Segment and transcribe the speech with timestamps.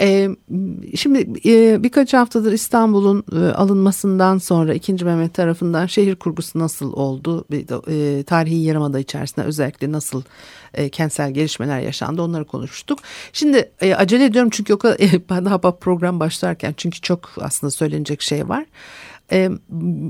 [0.00, 0.28] e,
[0.96, 4.92] şimdi e, birkaç haftadır İstanbul'un e, alınmasından sonra 2.
[4.92, 7.44] Mehmet tarafından şehir kurgusu nasıl oldu?
[7.88, 10.22] E, tarihi yarımada içerisinde özellikle nasıl
[10.92, 12.98] kentsel gelişmeler yaşandı onları konuştuk.
[13.32, 18.48] Şimdi acele ediyorum çünkü o kadar e, daha program başlarken çünkü çok aslında söylenecek şey
[18.48, 18.64] var.
[19.32, 19.50] E,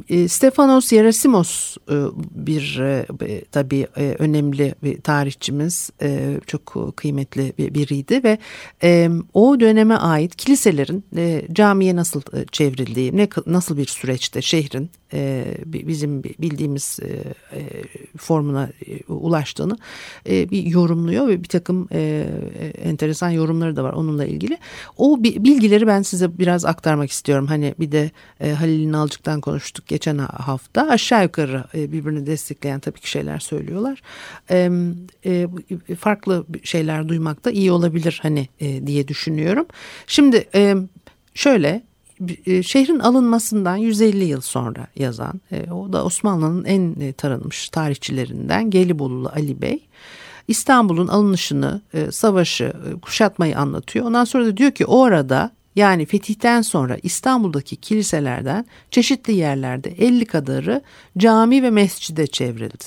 [0.08, 1.94] e, Stefanos Yerasimos e,
[2.30, 3.06] bir e,
[3.52, 8.38] tabii e, önemli bir tarihçimiz, e, çok kıymetli bir biriydi ve
[8.82, 14.90] e, o döneme ait kiliselerin e, camiye nasıl e, çevrildiği, ne nasıl bir süreçte şehrin
[15.12, 17.08] e, bizim bildiğimiz e,
[17.58, 17.62] e,
[18.18, 19.78] formuna e, ulaştığını
[20.28, 22.26] e, bir yorumluyor ve bir takım e,
[22.82, 24.58] enteresan yorumları da var onunla ilgili.
[24.96, 27.46] O bilgileri ben size biraz aktarmak istiyorum.
[27.46, 30.88] Hani bir de e, Halil Nalcık'tan konuştuk geçen hafta.
[30.88, 34.02] Aşağı yukarı e, birbirini destekleyen tabii ki şeyler söylüyorlar.
[34.50, 34.70] E,
[35.24, 38.48] e, farklı şeyler duymak da iyi olabilir hani
[38.86, 39.66] diye düşünüyorum.
[40.06, 40.48] Şimdi
[41.34, 41.82] şöyle
[42.62, 45.40] şehrin alınmasından 150 yıl sonra yazan
[45.72, 49.88] o da Osmanlı'nın en tanınmış tarihçilerinden Gelibolu Ali Bey
[50.48, 54.06] İstanbul'un alınışını, savaşı, kuşatmayı anlatıyor.
[54.06, 60.26] Ondan sonra da diyor ki o arada yani fetihten sonra İstanbul'daki kiliselerden çeşitli yerlerde 50
[60.26, 60.82] kadarı
[61.18, 62.84] cami ve mescide çevrildi.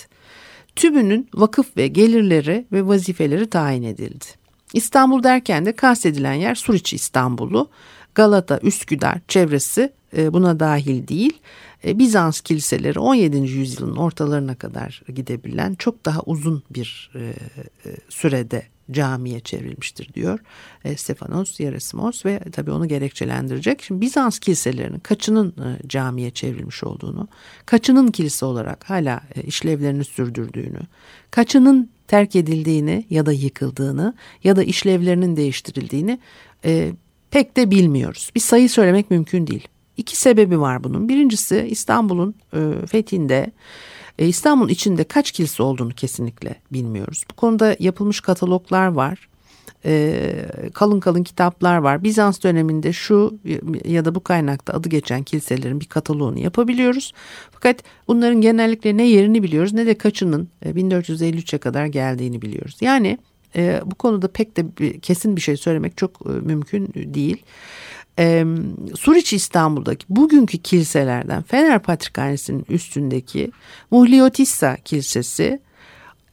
[0.76, 4.26] Tübünün vakıf ve gelirleri ve vazifeleri tayin edildi.
[4.74, 7.70] İstanbul derken de kastedilen yer Suriçi İstanbul'u.
[8.16, 11.40] Galata, Üsküdar çevresi e, buna dahil değil.
[11.86, 13.38] E, Bizans kiliseleri 17.
[13.38, 17.34] yüzyılın ortalarına kadar gidebilen çok daha uzun bir e,
[18.10, 20.40] sürede camiye çevrilmiştir diyor
[20.96, 23.82] Stefanos Yerasimos ve tabii onu gerekçelendirecek.
[23.82, 25.54] Şimdi Bizans kiliselerinin kaçının
[25.88, 27.28] camiye çevrilmiş olduğunu,
[27.66, 30.80] kaçının kilise olarak hala işlevlerini sürdürdüğünü,
[31.32, 34.14] kaçının terk edildiğini ya da yıkıldığını
[34.44, 36.20] ya da işlevlerinin değiştirildiğini
[37.32, 38.32] pek de bilmiyoruz.
[38.36, 39.68] Bir sayı söylemek mümkün değil.
[39.98, 41.10] İki sebebi var bunun.
[41.10, 43.52] Birincisi İstanbul'un e, fethinde
[44.20, 47.24] e, İstanbul'un içinde kaç kilise olduğunu kesinlikle bilmiyoruz.
[47.32, 49.30] Bu konuda yapılmış kataloglar var.
[49.86, 50.32] E,
[50.74, 52.04] kalın kalın kitaplar var.
[52.04, 53.40] Bizans döneminde şu
[53.86, 57.14] ya da bu kaynakta adı geçen kiliselerin bir kataloğunu yapabiliyoruz.
[57.52, 62.78] Fakat bunların genellikle ne yerini biliyoruz ne de kaçının e, 1453'e kadar geldiğini biliyoruz.
[62.82, 63.18] Yani
[63.56, 67.44] e, bu konuda pek de kesin bir şey söylemek çok mümkün değil.
[68.20, 68.46] E,
[68.96, 73.52] Suriç İstanbul'daki bugünkü kiliselerden Fener Patrikhanesi'nin üstündeki
[73.92, 75.60] Muhliotissa Kilisesi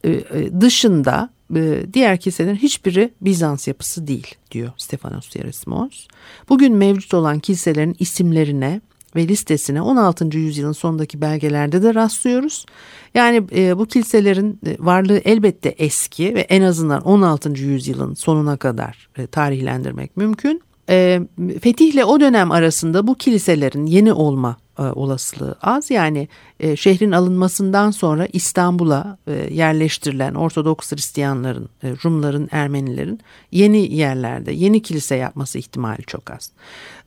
[0.03, 6.07] e, e, dışında e, diğer kiliselerin hiçbiri Bizans yapısı değil diyor Stefanos Yerasimos.
[6.49, 8.81] Bugün mevcut olan kiliselerin isimlerine
[9.15, 10.37] ve listesine 16.
[10.37, 12.65] yüzyılın sonundaki belgelerde de rastlıyoruz.
[13.13, 17.49] Yani e, bu kiliselerin e, varlığı elbette eski ve en azından 16.
[17.49, 20.61] yüzyılın sonuna kadar e, tarihlendirmek mümkün.
[20.89, 21.21] E,
[21.61, 25.91] fetihle o dönem arasında bu kiliselerin yeni olma e, olasılığı az.
[25.91, 26.27] Yani
[26.59, 33.19] e, şehrin alınmasından sonra İstanbul'a e, yerleştirilen Ortodoks Hristiyanların, e, Rumların, Ermenilerin
[33.51, 36.51] yeni yerlerde yeni kilise yapması ihtimali çok az.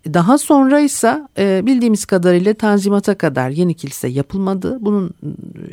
[0.06, 4.78] Daha sonra ise e, bildiğimiz kadarıyla Tanzimat'a kadar yeni kilise yapılmadı.
[4.80, 5.14] Bunun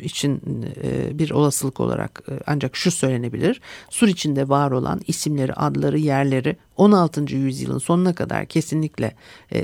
[0.00, 0.42] için
[0.82, 3.60] e, bir olasılık olarak e, ancak şu söylenebilir.
[3.90, 7.34] Sur içinde var olan isimleri, adları, yerleri 16.
[7.34, 9.14] yüzyılın sonuna kadar kesinlikle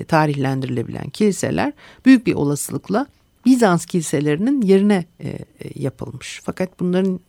[0.09, 1.73] tarihlendirilebilen kiliseler
[2.05, 3.07] büyük bir olasılıkla
[3.47, 5.05] Bizans kiliselerinin yerine
[5.75, 6.41] yapılmış.
[6.45, 7.21] Fakat bunların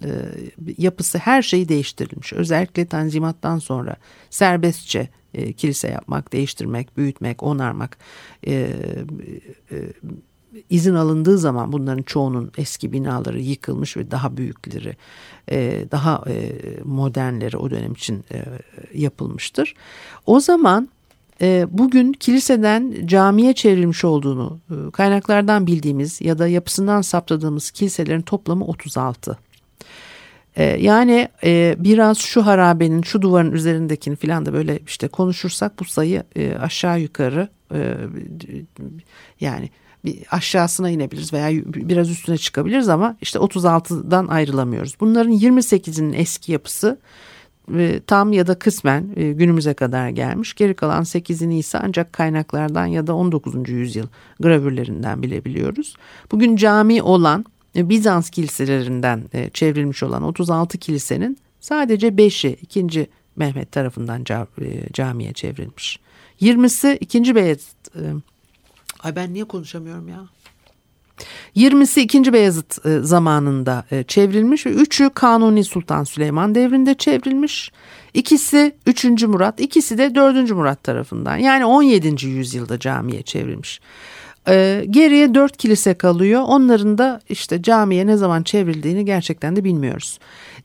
[0.77, 2.33] yapısı her şeyi değiştirilmiş.
[2.33, 3.95] Özellikle Tanzimat'tan sonra
[4.29, 7.97] serbestçe e, kilise yapmak, değiştirmek, büyütmek, onarmak
[8.47, 8.53] e,
[9.71, 9.93] e,
[10.69, 14.95] izin alındığı zaman bunların çoğunun eski binaları yıkılmış ve daha büyükleri,
[15.51, 16.51] e, daha e,
[16.83, 18.43] modernleri o dönem için e,
[18.93, 19.75] yapılmıştır.
[20.25, 20.89] O zaman
[21.41, 28.65] e, bugün kiliseden camiye çevrilmiş olduğunu e, kaynaklardan bildiğimiz ya da yapısından saptadığımız kiliselerin toplamı
[28.65, 29.37] 36.
[30.55, 35.85] E, yani e, biraz şu harabenin şu duvarın üzerindekini filan da böyle işte konuşursak bu
[35.85, 37.95] sayı e, aşağı yukarı e,
[39.39, 39.69] yani
[40.05, 44.95] bir aşağısına inebiliriz veya biraz üstüne çıkabiliriz ama işte 36'dan ayrılamıyoruz.
[44.99, 46.99] Bunların 28'inin eski yapısı
[47.77, 50.53] e, tam ya da kısmen e, günümüze kadar gelmiş.
[50.53, 53.69] Geri kalan 8'ini ise ancak kaynaklardan ya da 19.
[53.69, 54.07] yüzyıl
[54.39, 55.95] gravürlerinden bilebiliyoruz.
[56.31, 59.23] Bugün cami olan Bizans kiliselerinden
[59.53, 63.07] çevrilmiş olan 36 kilisenin sadece 5'i 2.
[63.35, 64.23] Mehmet tarafından
[64.93, 65.99] camiye çevrilmiş.
[66.41, 67.35] 20'si 2.
[67.35, 67.95] Beyazıt
[69.03, 70.25] Ay ben niye konuşamıyorum ya?
[71.55, 72.33] 20'si 2.
[72.33, 77.71] Beyazıt e, zamanında e, çevrilmiş ve 3'ü Kanuni Sultan Süleyman devrinde çevrilmiş.
[78.13, 79.23] İkisi 3.
[79.23, 80.51] Murat, ikisi de 4.
[80.51, 81.37] Murat tarafından.
[81.37, 82.25] Yani 17.
[82.27, 83.81] yüzyılda camiye çevrilmiş.
[84.47, 86.41] E, geriye 4 kilise kalıyor.
[86.47, 90.19] Onların da işte camiye ne zaman çevrildiğini gerçekten de bilmiyoruz.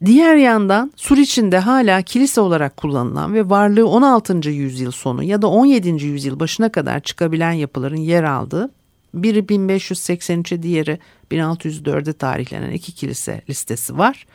[0.05, 4.51] Diğer yandan Sur içinde hala kilise olarak kullanılan ve varlığı 16.
[4.51, 5.89] yüzyıl sonu ya da 17.
[5.89, 8.71] yüzyıl başına kadar çıkabilen yapıların yer aldığı
[9.15, 10.99] biri 1583'e diğeri
[11.31, 14.27] 1604'e tarihlenen iki kilise listesi var.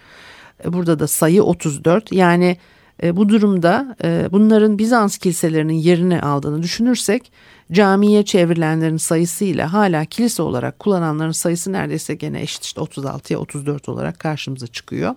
[0.65, 2.57] E, burada da sayı 34 yani
[3.03, 7.31] e, bu durumda e, bunların Bizans kiliselerinin yerini aldığını düşünürsek
[7.71, 14.19] camiye çevrilenlerin sayısıyla hala kilise olarak kullananların sayısı neredeyse gene eşit işte 36'ya 34 olarak
[14.19, 15.15] karşımıza çıkıyor.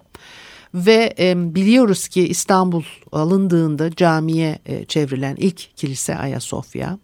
[0.75, 2.83] Ve biliyoruz ki İstanbul
[3.13, 6.99] alındığında camiye e, çevrilen ilk kilise Ayasofya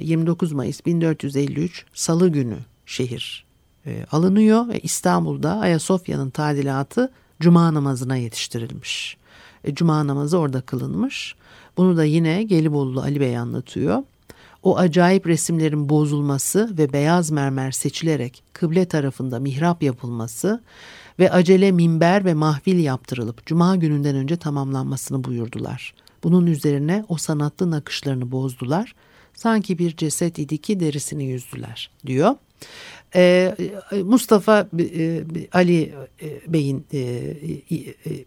[0.00, 2.56] 29 ee, Mayıs 1453 Salı günü
[2.86, 3.46] şehir
[4.12, 9.16] alınıyor ve İstanbul'da Ayasofya'nın tadilatı Cuma namazına yetiştirilmiş.
[9.66, 11.34] E, Cuma namazı orada kılınmış.
[11.76, 14.02] Bunu da yine Gelibolu Ali Bey anlatıyor.
[14.62, 20.62] O acayip resimlerin bozulması ve beyaz mermer seçilerek kıble tarafında mihrap yapılması
[21.18, 25.94] ve acele minber ve mahvil yaptırılıp cuma gününden önce tamamlanmasını buyurdular.
[26.24, 28.94] Bunun üzerine o sanatlı nakışlarını bozdular
[29.34, 32.34] sanki bir ceset idi ki derisini yüzdüler diyor.
[33.14, 33.54] Ee,
[34.04, 37.34] Mustafa e, Ali e, Bey'in e,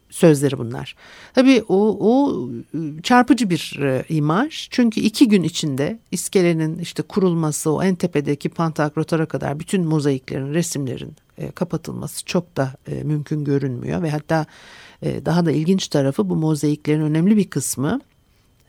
[0.10, 0.96] sözleri bunlar.
[1.34, 2.50] Tabii o, o
[3.04, 3.76] çarpıcı bir
[4.10, 4.68] imaj.
[4.72, 11.16] Çünkü iki gün içinde iskelenin işte kurulması, o en tepedeki Pantokrator'a kadar bütün mozaiklerin, resimlerin
[11.56, 12.74] kapatılması çok da
[13.04, 14.04] mümkün görünmüyor.
[14.04, 14.46] Ve hatta
[15.04, 18.02] daha da ilginç tarafı bu mozaiklerin önemli bir kısmı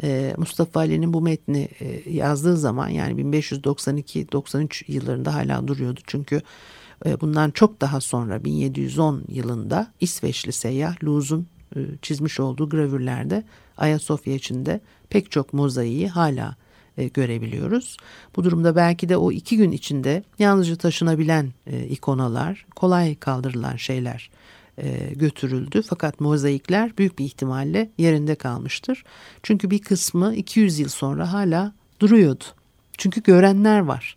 [0.02, 6.00] ee, Mustafa Ali'nin bu metni e, yazdığı zaman yani 1592-93 yıllarında hala duruyordu.
[6.06, 6.43] Çünkü
[7.06, 13.44] e, bundan çok daha sonra 1710 yılında İsveçli seyyah Luz'un e, çizmiş olduğu gravürlerde
[13.76, 16.56] Ayasofya içinde pek çok mozaiği hala
[17.14, 17.96] görebiliyoruz.
[18.37, 21.53] Bu durumda belki de o iki gün içinde yalnızca taşınabilen
[21.88, 24.31] ikonalar, kolay kaldırılan şeyler
[24.78, 25.82] e, götürüldü.
[25.82, 29.05] Fakat mozaikler büyük bir ihtimalle yerinde kalmıştır.
[29.43, 32.44] Çünkü bir kısmı 200 yıl sonra hala duruyordu.
[32.99, 34.17] Çünkü görenler var.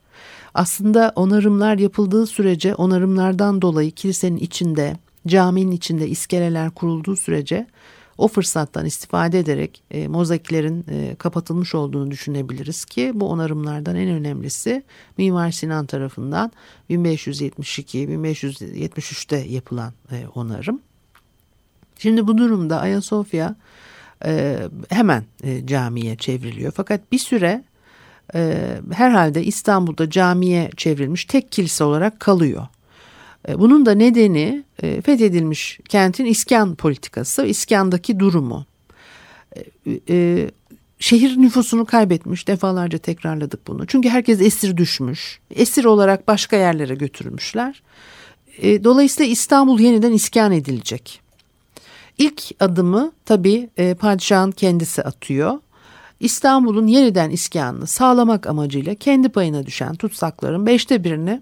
[0.53, 4.97] Aslında onarımlar yapıldığı sürece onarımlardan dolayı kilisenin içinde,
[5.27, 7.67] caminin içinde iskeleler kurulduğu sürece
[8.17, 14.83] o fırsattan istifade ederek e, mozaiklerin e, kapatılmış olduğunu düşünebiliriz ki bu onarımlardan en önemlisi
[15.17, 16.51] Mimar Sinan tarafından
[16.89, 20.81] 1572-1573'te yapılan e, onarım.
[21.97, 23.55] Şimdi bu durumda Ayasofya
[24.25, 27.63] e, hemen e, camiye çevriliyor fakat bir süre
[28.35, 32.67] e, herhalde İstanbul'da camiye çevrilmiş tek kilise olarak kalıyor.
[33.47, 38.65] E, bunun da nedeni e, fethedilmiş kentin iskan politikası, iskandaki durumu.
[40.09, 40.47] E,
[40.99, 43.87] şehir nüfusunu kaybetmiş, defalarca tekrarladık bunu.
[43.87, 47.83] Çünkü herkes esir düşmüş, esir olarak başka yerlere götürülmüşler.
[48.63, 51.21] Dolayısıyla İstanbul yeniden iskan edilecek.
[52.17, 53.69] İlk adımı tabii
[53.99, 55.59] padişahın kendisi atıyor.
[56.19, 61.41] İstanbul'un yeniden iskanını sağlamak amacıyla kendi payına düşen tutsakların beşte birini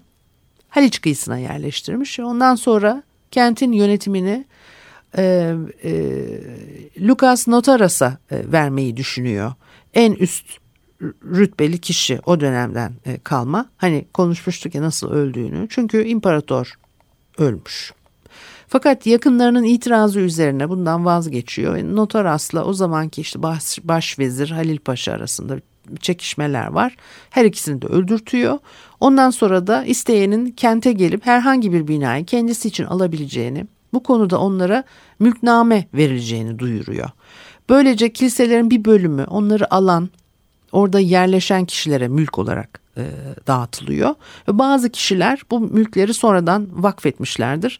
[0.72, 2.20] Haliç kıyısına yerleştirmiş.
[2.20, 4.44] Ondan sonra kentin yönetimini
[5.18, 5.92] e, e,
[7.00, 9.52] Lucas Notaras'a e, vermeyi düşünüyor.
[9.94, 10.46] En üst
[11.24, 13.66] rütbeli kişi o dönemden e, kalma.
[13.76, 15.66] Hani konuşmuştuk ya nasıl öldüğünü.
[15.70, 16.74] Çünkü imparator
[17.38, 17.92] ölmüş.
[18.68, 21.96] Fakat yakınlarının itirazı üzerine bundan vazgeçiyor.
[21.96, 25.60] Notaras'la o zamanki işte baş, başvezir Halil Paşa arasında
[26.00, 26.96] çekişmeler var.
[27.30, 28.58] Her ikisini de öldürtüyor.
[29.00, 34.84] Ondan sonra da isteyenin kente gelip herhangi bir binayı kendisi için alabileceğini, bu konuda onlara
[35.18, 37.10] mülkname verileceğini duyuruyor.
[37.68, 40.10] Böylece kiliselerin bir bölümü onları alan,
[40.72, 43.04] orada yerleşen kişilere mülk olarak e,
[43.46, 44.14] dağıtılıyor.
[44.48, 47.78] Ve bazı kişiler bu mülkleri sonradan vakfetmişlerdir.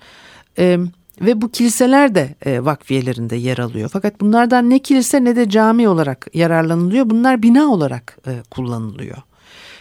[0.59, 0.79] E,
[1.23, 3.91] ve bu kiliseler de e, vakfiyelerinde yer alıyor.
[3.93, 7.11] Fakat bunlardan ne kilise ne de cami olarak yararlanılıyor.
[7.11, 9.17] Bunlar bina olarak e, kullanılıyor.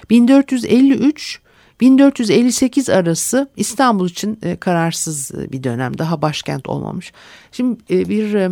[0.09, 1.41] 1453
[1.81, 5.97] 1458 arası İstanbul için e, kararsız e, bir dönem.
[5.97, 7.13] Daha başkent olmamış.
[7.51, 8.49] Şimdi e, bir e,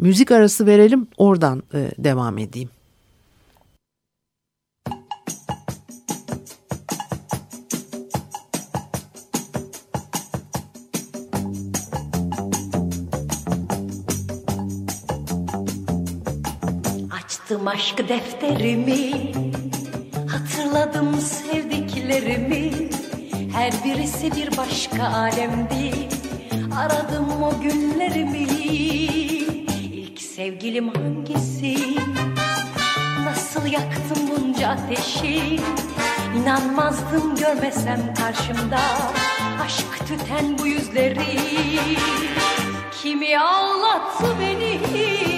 [0.00, 2.70] müzik arası verelim oradan e, devam edeyim.
[17.64, 19.32] Açtım aşk defterimi.
[20.28, 22.72] Hatırladım sevdiklerimi.
[23.52, 26.08] Her birisi bir başka alemdi.
[26.78, 28.42] Aradım o günlerimi.
[29.92, 31.76] İlk sevgilim hangisi?
[33.24, 35.60] Nasıl yaktım bunca ateşi?
[36.36, 38.80] İnanmazdım görmesem karşımda.
[39.64, 41.38] Aşk tüten bu yüzleri.
[43.02, 45.33] Kimi ağlattı beni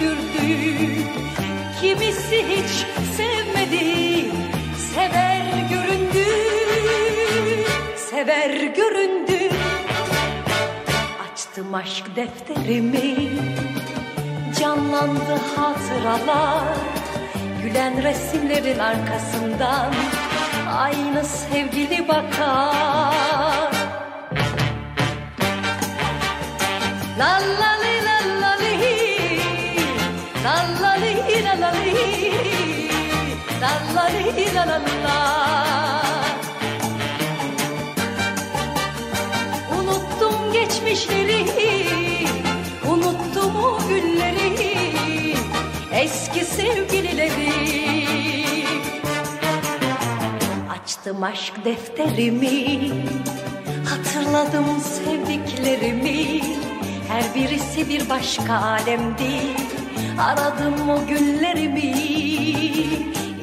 [0.00, 1.02] güldürdü
[1.80, 2.86] Kimisi hiç
[3.16, 4.24] sevmedi.
[4.94, 6.26] Sever göründü.
[7.96, 9.54] Sever göründü.
[11.32, 13.30] Açtım aşk defterimi.
[14.60, 16.76] Canlandı hatıralar.
[17.62, 19.92] Gülen resimlerin arkasından
[20.76, 23.72] Aynı sevgili bakar.
[27.18, 27.77] La la
[31.44, 31.72] la
[39.78, 41.46] Unuttum geçmişleri
[42.90, 45.36] Unuttum o günleri
[45.92, 47.52] Eski sevgilileri.
[50.70, 52.92] Açtım aşk defterimi
[53.88, 56.40] Hatırladım sevdiklerimi.
[57.08, 59.77] Her birisi bir başka alemdi
[60.20, 61.92] Aradım o günlerimi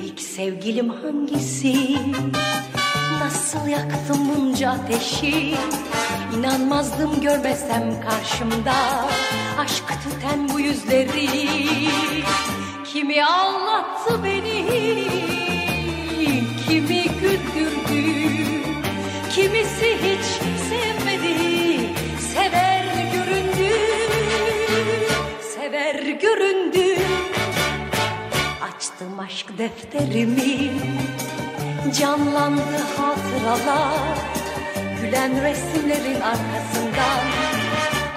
[0.03, 1.97] İlk sevgilim hangisi?
[3.19, 5.55] Nasıl yaktım bunca ateşi?
[6.37, 8.73] İnanmazdım görmesem karşımda.
[9.59, 11.49] Aşk tüten bu yüzleri.
[12.85, 15.24] Kimi ağlattı beni
[29.57, 30.71] defterimi
[31.99, 34.17] Canlandı hatıralar
[35.01, 37.21] Gülen resimlerin arkasından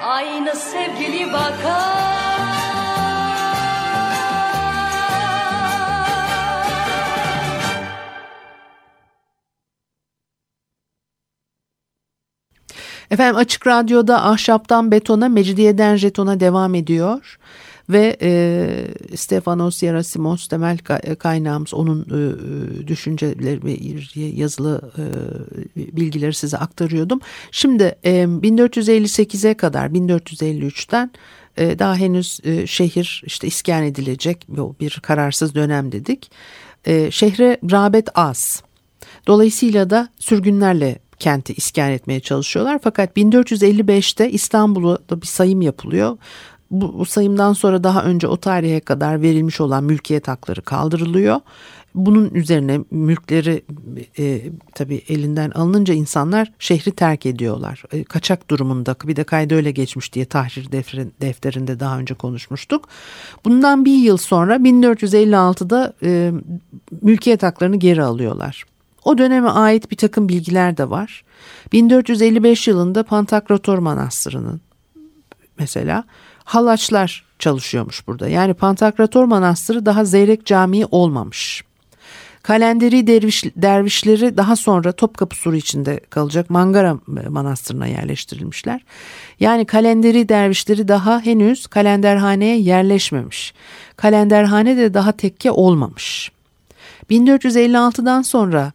[0.03, 2.09] Aynı sevgili bakar
[13.11, 17.39] Efendim Açık Radyo'da ahşaptan betona, mecidiyeden jetona devam ediyor.
[17.89, 23.77] Ve e, Stefanos Yerasimos temel ka- kaynağımız onun e, düşünceleri ve
[24.21, 27.19] yazılı e, bilgileri size aktarıyordum.
[27.51, 31.11] Şimdi e, 1458'e kadar 1453'ten
[31.57, 34.45] e, daha henüz e, şehir işte iskan edilecek
[34.79, 36.31] bir kararsız dönem dedik.
[36.85, 38.63] E, şehre rağbet az.
[39.27, 42.79] Dolayısıyla da sürgünlerle kenti iskan etmeye çalışıyorlar.
[42.83, 46.17] Fakat 1455'te İstanbul'da bir sayım yapılıyor.
[46.71, 51.39] Bu, sayımdan sonra daha önce o tarihe kadar verilmiş olan mülkiyet hakları kaldırılıyor.
[51.95, 53.63] Bunun üzerine mülkleri
[54.19, 54.41] e,
[54.75, 57.83] tabii elinden alınınca insanlar şehri terk ediyorlar.
[57.91, 62.87] E, kaçak durumunda bir de kayda öyle geçmiş diye tahrir defterin, defterinde daha önce konuşmuştuk.
[63.45, 66.31] Bundan bir yıl sonra 1456'da e,
[67.01, 68.65] mülkiyet haklarını geri alıyorlar.
[69.05, 71.23] O döneme ait bir takım bilgiler de var.
[71.71, 74.61] 1455 yılında Pantakrator Manastırı'nın
[75.59, 76.03] mesela
[76.49, 78.27] halaçlar çalışıyormuş burada.
[78.27, 81.63] Yani Pantakrator Manastırı daha Zeyrek Camii olmamış.
[82.43, 86.97] Kalenderi derviş, dervişleri daha sonra Topkapı Suru içinde kalacak Mangara
[87.29, 88.81] Manastırı'na yerleştirilmişler.
[89.39, 93.53] Yani kalenderi dervişleri daha henüz kalenderhaneye yerleşmemiş.
[93.95, 96.31] Kalenderhane de daha tekke olmamış.
[97.09, 98.71] 1456'dan sonra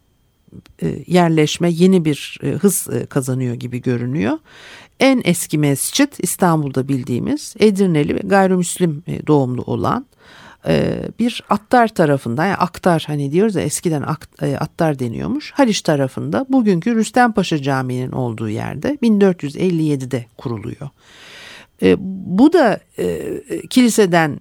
[1.06, 4.38] yerleşme yeni bir e, hız e, kazanıyor gibi görünüyor.
[5.00, 10.06] En eski mescit İstanbul'da bildiğimiz Edirneli gayrimüslim doğumlu olan
[11.18, 14.02] bir Attar tarafında yani Aktar hani diyoruz ya eskiden
[14.60, 15.52] Attar deniyormuş.
[15.52, 20.88] Haliç tarafında bugünkü Rüstempaşa Camii'nin olduğu yerde 1457'de kuruluyor.
[21.98, 22.80] bu da
[23.70, 24.40] kiliseden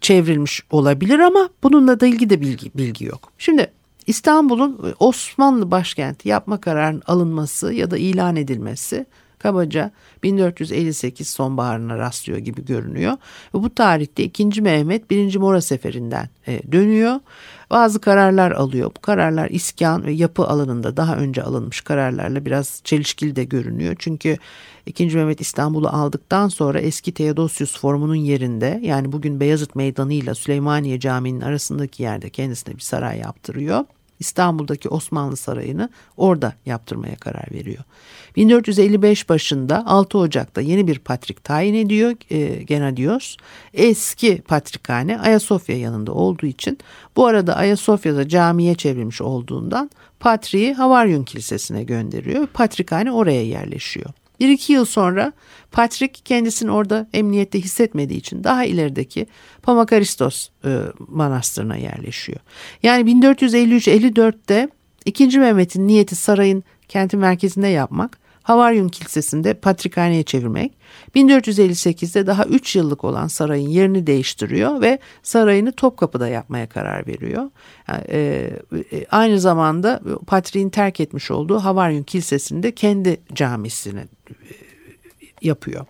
[0.00, 3.32] çevrilmiş olabilir ama bununla da ilgili de bilgi, bilgi yok.
[3.38, 3.70] Şimdi
[4.06, 9.06] İstanbul'un Osmanlı başkenti yapma kararının alınması ya da ilan edilmesi
[9.42, 9.90] kabaca
[10.22, 13.12] 1458 sonbaharına rastlıyor gibi görünüyor.
[13.54, 14.62] Ve bu tarihte 2.
[14.62, 15.36] Mehmet 1.
[15.36, 17.20] Mora Seferinden e, dönüyor.
[17.70, 18.90] Bazı kararlar alıyor.
[18.96, 23.96] Bu kararlar iskan ve yapı alanında daha önce alınmış kararlarla biraz çelişkili de görünüyor.
[23.98, 24.36] Çünkü
[24.86, 25.06] 2.
[25.06, 31.40] Mehmet İstanbul'u aldıktan sonra eski Theodosius formunun yerinde yani bugün Beyazıt Meydanı ile Süleymaniye Camii'nin
[31.40, 33.84] arasındaki yerde kendisine bir saray yaptırıyor.
[34.22, 37.84] İstanbul'daki Osmanlı Sarayı'nı orada yaptırmaya karar veriyor.
[38.36, 43.36] 1455 başında 6 Ocak'ta yeni bir patrik tayin ediyor e, Genadios.
[43.74, 46.78] Eski patrikhane Ayasofya yanında olduğu için
[47.16, 52.46] bu arada Ayasofya'da camiye çevrilmiş olduğundan patriği Havaryum Kilisesi'ne gönderiyor.
[52.46, 54.10] Patrikhane oraya yerleşiyor.
[54.42, 55.32] Bir iki yıl sonra
[55.72, 59.26] Patrick kendisini orada emniyette hissetmediği için daha ilerideki
[59.62, 62.38] Pamakaristos e, manastırına yerleşiyor.
[62.82, 64.68] Yani 1453-54'te
[65.04, 65.38] 2.
[65.38, 70.72] Mehmet'in niyeti sarayın kenti merkezinde yapmak, Havaryum Kilisesi'nde patrikhaneye çevirmek.
[71.14, 77.50] 1458'de daha 3 yıllık olan sarayın yerini değiştiriyor ve sarayını Topkapı'da yapmaya karar veriyor.
[77.88, 78.50] Yani, e,
[78.92, 84.34] e, aynı zamanda patriğin terk etmiş olduğu Havaryum Kilisesi'nde kendi camisini e,
[85.42, 85.86] yapıyor.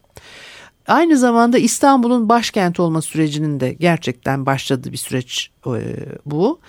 [0.87, 5.81] Aynı zamanda İstanbul'un başkent olma sürecinin de gerçekten başladığı bir süreç e,
[6.27, 6.61] bu.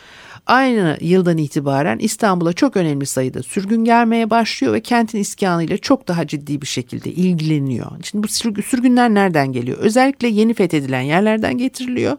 [0.47, 6.27] Aynı yıldan itibaren İstanbul'a çok önemli sayıda sürgün gelmeye başlıyor ve kentin iskanıyla çok daha
[6.27, 7.91] ciddi bir şekilde ilgileniyor.
[8.03, 9.77] Şimdi bu sürgünler nereden geliyor?
[9.77, 12.17] Özellikle yeni fethedilen yerlerden getiriliyor.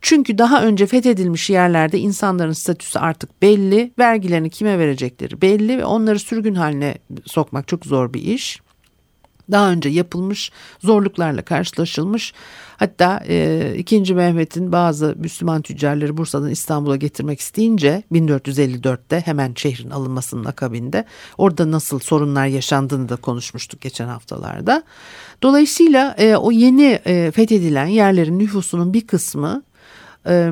[0.00, 6.18] Çünkü daha önce fethedilmiş yerlerde insanların statüsü artık belli, vergilerini kime verecekleri belli ve onları
[6.18, 8.60] sürgün haline sokmak çok zor bir iş
[9.50, 12.32] daha önce yapılmış zorluklarla karşılaşılmış.
[12.76, 14.14] Hatta e, 2.
[14.14, 21.04] Mehmet'in bazı Müslüman tüccarları Bursa'dan İstanbul'a getirmek isteyince 1454'te hemen şehrin alınmasının akabinde
[21.38, 24.82] orada nasıl sorunlar yaşandığını da konuşmuştuk geçen haftalarda.
[25.42, 29.62] Dolayısıyla e, o yeni e, fethedilen yerlerin nüfusunun bir kısmı
[30.26, 30.50] e,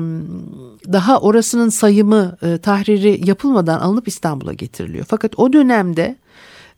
[0.93, 5.05] daha orasının sayımı e, tahriri yapılmadan alınıp İstanbul'a getiriliyor.
[5.09, 6.15] Fakat o dönemde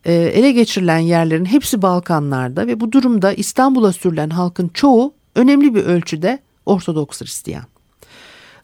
[0.06, 6.40] ele geçirilen yerlerin hepsi Balkanlarda ve bu durumda İstanbul'a sürülen halkın çoğu önemli bir ölçüde
[6.66, 7.64] Ortodoks Hristiyan.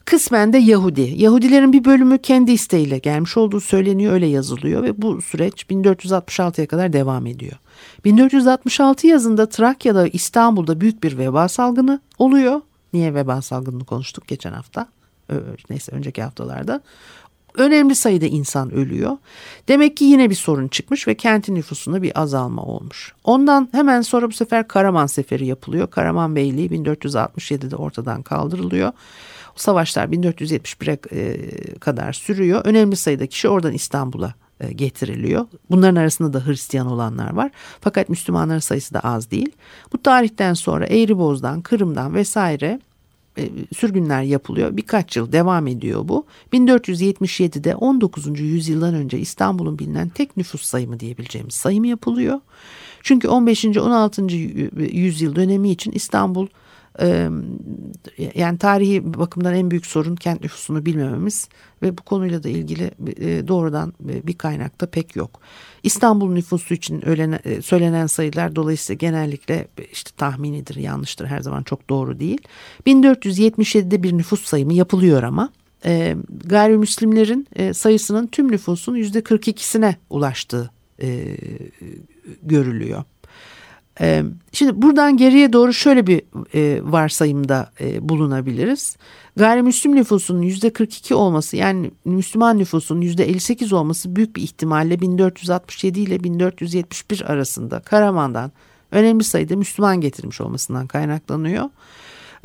[0.06, 1.14] Kısmen de Yahudi.
[1.16, 6.94] Yahudilerin bir bölümü kendi isteğiyle gelmiş olduğu söyleniyor öyle yazılıyor ve bu süreç 1466'ya kadar
[6.94, 7.58] devam ediyor.
[8.06, 12.62] 1466 yazında Trakya'da İstanbul'da büyük bir veba salgını oluyor.
[12.94, 14.88] Niye veba salgınını konuştuk geçen hafta.
[15.70, 16.82] Neyse önceki haftalarda
[17.58, 19.18] önemli sayıda insan ölüyor.
[19.68, 23.14] Demek ki yine bir sorun çıkmış ve kentin nüfusunda bir azalma olmuş.
[23.24, 25.90] Ondan hemen sonra bu sefer Karaman Seferi yapılıyor.
[25.90, 28.92] Karaman Beyliği 1467'de ortadan kaldırılıyor.
[29.56, 32.62] Savaşlar 1471'e kadar sürüyor.
[32.66, 35.46] Önemli sayıda kişi oradan İstanbul'a e, getiriliyor.
[35.70, 37.52] Bunların arasında da Hristiyan olanlar var.
[37.82, 39.52] Fakat Müslümanların sayısı da az değil.
[39.94, 42.80] Bu tarihten sonra Eğriboz'dan, Kırım'dan vesaire
[43.38, 44.78] e, sürgünler yapılıyor.
[44.78, 46.26] Birkaç yıl devam ediyor bu.
[46.54, 48.40] 1477'de 19.
[48.40, 52.40] yüzyıldan önce İstanbul'un bilinen tek nüfus sayımı diyebileceğimiz sayım yapılıyor.
[53.02, 53.66] Çünkü 15.
[53.66, 54.24] 16.
[54.92, 56.48] yüzyıl dönemi için İstanbul
[58.36, 61.50] yani tarihi bakımdan en büyük sorun kent nüfusunu bilmememiz
[61.82, 62.92] ve bu konuyla da ilgili
[63.48, 65.40] doğrudan bir kaynakta pek yok.
[65.84, 67.02] İstanbul nüfusu için
[67.62, 72.42] söylenen sayılar dolayısıyla genellikle işte tahminidir, yanlıştır, her zaman çok doğru değil.
[72.88, 75.50] 1477'de bir nüfus sayımı yapılıyor ama
[76.46, 80.72] gayrimüslimlerin sayısının tüm nüfusun yüzde 42'sine ulaştığı
[82.44, 83.04] görülüyor.
[84.02, 86.22] Ee, şimdi buradan geriye doğru şöyle bir
[86.56, 88.98] e, varsayımda e, bulunabiliriz.
[89.36, 96.00] Gayrimüslim nüfusunun yüzde 42 olması yani Müslüman nüfusun yüzde 58 olması büyük bir ihtimalle 1467
[96.00, 98.52] ile 1471 arasında Karaman'dan
[98.92, 101.70] önemli sayıda Müslüman getirmiş olmasından kaynaklanıyor.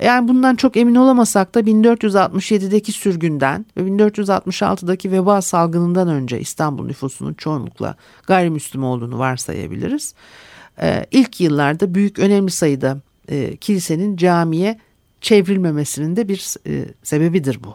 [0.02, 7.34] Yani bundan çok emin olamasak da 1467'deki sürgünden ve 1466'daki veba salgınından önce İstanbul nüfusunun
[7.34, 10.14] çoğunlukla gayrimüslim olduğunu varsayabiliriz.
[10.82, 14.78] Ee, ilk yıllarda büyük önemli sayıda e, kilisenin camiye
[15.20, 17.74] çevrilmemesinin de bir e, sebebidir bu.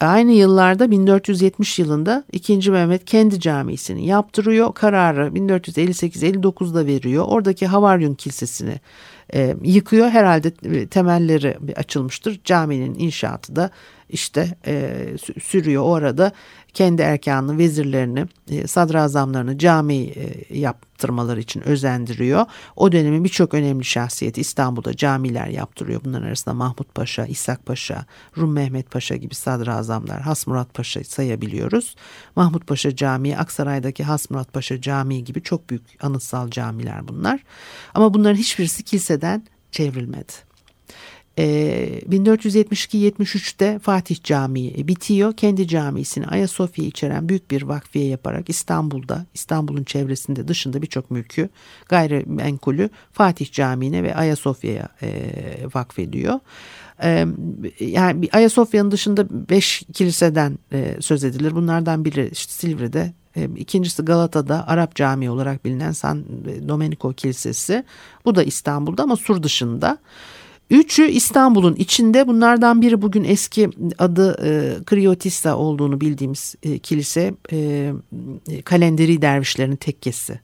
[0.00, 2.70] Aynı yıllarda 1470 yılında 2.
[2.70, 4.74] Mehmet kendi camisini yaptırıyor.
[4.74, 7.24] Kararı 1458-59'da veriyor.
[7.28, 8.80] Oradaki Havaryum Kilisesi'ni
[9.34, 10.10] e, yıkıyor.
[10.10, 10.50] Herhalde
[10.86, 12.40] temelleri açılmıştır.
[12.44, 13.70] Caminin inşaatı da
[14.08, 15.06] işte e,
[15.42, 15.82] sürüyor.
[15.82, 16.32] O arada
[16.74, 22.46] kendi erkanını, vezirlerini, e, sadrazamlarını cami e, yaptırmaları için özendiriyor.
[22.76, 26.00] O dönemin birçok önemli şahsiyeti İstanbul'da camiler yaptırıyor.
[26.04, 28.06] Bunların arasında Mahmut Paşa, İshak Paşa,
[28.38, 31.94] Rum Mehmet Paşa gibi sadrazamlar, Hasmurat Paşa sayabiliyoruz.
[32.36, 37.40] Mahmut Paşa Camii, Aksaray'daki Hasmurat Paşa Camii gibi çok büyük anıtsal camiler bunlar.
[37.94, 38.82] Ama bunların hiçbirisi
[39.14, 40.32] kiliseden çevrilmedi.
[41.36, 45.36] 1472-73'te ee, Fatih Camii bitiyor.
[45.36, 51.48] Kendi camisini Ayasofya içeren büyük bir vakfiye yaparak İstanbul'da, İstanbul'un çevresinde dışında birçok mülkü
[51.88, 55.08] gayrimenkulü Fatih Camii'ne ve Ayasofya'ya e,
[55.74, 56.40] vakfediyor.
[57.02, 57.26] E,
[57.80, 61.54] yani Ayasofya'nın dışında beş kiliseden e, söz edilir.
[61.54, 63.23] Bunlardan biri işte Silivri'de e,
[63.56, 66.24] İkincisi Galata'da Arap Camii olarak bilinen San
[66.68, 67.84] Domenico Kilisesi.
[68.24, 69.98] Bu da İstanbul'da ama sur dışında.
[70.70, 77.92] Üçü İstanbul'un içinde bunlardan biri bugün eski adı e, Kriotista olduğunu bildiğimiz e, kilise e,
[78.64, 80.40] Kalenderi dervişlerin tekkesi.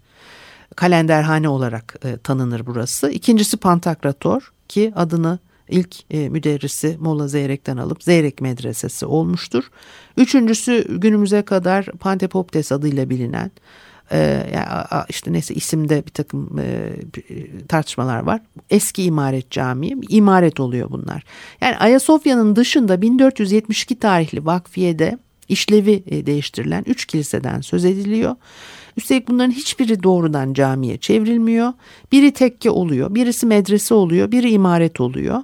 [0.76, 3.10] Kalenderhane olarak e, tanınır burası.
[3.10, 5.38] İkincisi Pantakrator ki adını
[5.70, 9.64] ilk e, müderrisi Molla Zeyrek'ten alıp Zeyrek Medresesi olmuştur.
[10.16, 13.50] Üçüncüsü günümüze kadar Pantepoptes adıyla bilinen
[14.12, 14.46] e,
[15.08, 16.96] işte neyse isimde bir takım e,
[17.68, 18.40] tartışmalar var.
[18.70, 21.24] Eski imaret camii, imaret oluyor bunlar.
[21.60, 28.36] Yani Ayasofya'nın dışında 1472 tarihli vakfiyede işlevi e, değiştirilen üç kiliseden söz ediliyor.
[28.96, 31.72] Üstelik bunların hiçbiri doğrudan camiye çevrilmiyor.
[32.12, 35.42] Biri tekke oluyor, birisi medrese oluyor, biri imaret oluyor.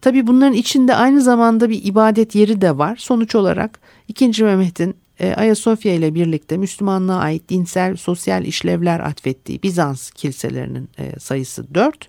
[0.00, 2.96] Tabi bunların içinde aynı zamanda bir ibadet yeri de var.
[2.96, 4.44] Sonuç olarak 2.
[4.44, 11.74] Mehmet'in e, Ayasofya ile birlikte Müslümanlığa ait dinsel sosyal işlevler atfettiği Bizans kiliselerinin e, sayısı
[11.74, 12.08] 4.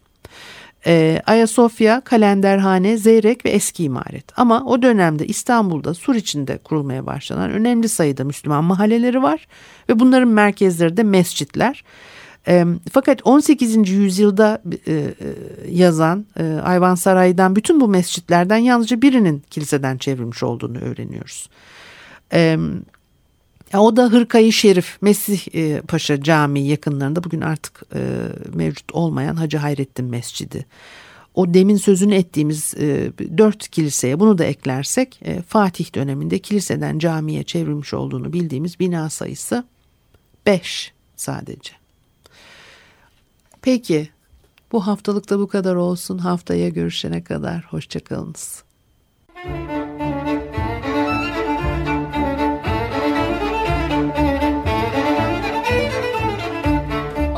[0.85, 4.39] E, Ayasofya, Kalenderhane, Zeyrek ve Eski İmaret.
[4.39, 9.47] Ama o dönemde İstanbul'da sur içinde kurulmaya başlanan önemli sayıda Müslüman mahalleleri var
[9.89, 11.83] ve bunların merkezleri de mescitler.
[12.47, 13.89] E, fakat 18.
[13.89, 15.13] yüzyılda e,
[15.69, 21.49] yazan e, Ayvansaray'dan bütün bu mescitlerden yalnızca birinin kiliseden çevrilmiş olduğunu öğreniyoruz.
[23.73, 27.99] E, o da Hırkayı Şerif Mesih e, Paşa Camii yakınlarında bugün artık e,
[28.53, 30.65] mevcut olmayan Hacı Hayrettin Mescidi.
[31.35, 37.93] O demin sözünü ettiğimiz e, dört kiliseye bunu da eklersek Fatih döneminde kiliseden camiye çevrilmiş
[37.93, 39.63] olduğunu bildiğimiz bina sayısı
[40.45, 41.71] beş sadece.
[43.61, 44.09] Peki
[44.71, 46.17] bu haftalıkta bu kadar olsun.
[46.17, 48.63] Haftaya görüşene kadar hoşçakalınız.